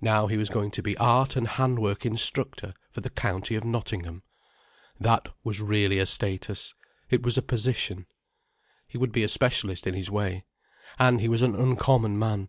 [0.00, 4.22] Now he was going to be Art and Handwork Instructor for the County of Nottingham.
[5.00, 6.72] That was really a status.
[7.10, 8.06] It was a position.
[8.86, 10.44] He would be a specialist in his way.
[11.00, 12.48] And he was an uncommon man.